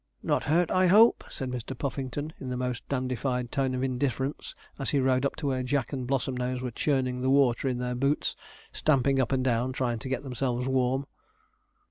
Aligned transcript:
'Not 0.23 0.45
hurt, 0.45 0.71
I 0.71 0.87
hope?' 0.87 1.25
said 1.29 1.51
Mr. 1.51 1.77
Puffington, 1.77 2.33
in 2.39 2.49
the 2.49 2.57
most 2.57 2.89
dandified 2.89 3.51
tone 3.51 3.75
of 3.75 3.83
indifference, 3.83 4.55
as 4.79 4.89
he 4.89 4.99
rode 4.99 5.27
up 5.27 5.35
to 5.35 5.45
where 5.45 5.61
Jack 5.61 5.93
and 5.93 6.07
Blossomnose 6.07 6.59
were 6.59 6.71
churning 6.71 7.21
the 7.21 7.29
water 7.29 7.67
in 7.67 7.77
their 7.77 7.93
boots, 7.93 8.35
stamping 8.73 9.21
up 9.21 9.31
and 9.31 9.43
down, 9.43 9.73
trying 9.73 9.99
to 9.99 10.09
get 10.09 10.23
themselves 10.23 10.67
warm. 10.67 11.05